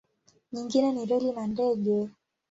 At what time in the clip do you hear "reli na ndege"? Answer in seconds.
1.09-1.97